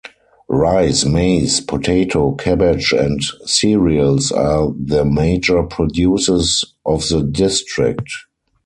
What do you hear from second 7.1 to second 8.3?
district.